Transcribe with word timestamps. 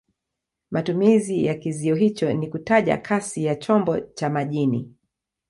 Matumizi 0.71 1.45
ya 1.45 1.53
kizio 1.53 1.95
hicho 1.95 2.33
ni 2.33 2.47
kutaja 2.49 2.97
kasi 2.97 3.45
ya 3.45 3.55
chombo 3.55 3.99
cha 3.99 4.29
majini. 4.29 4.93